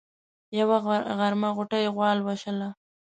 يوه 0.59 0.77
غرمه 1.19 1.49
غوټۍ 1.55 1.85
غوا 1.95 2.09
لوشله. 2.17 2.69